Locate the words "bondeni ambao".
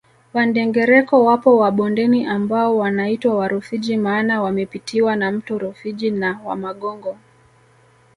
1.71-2.77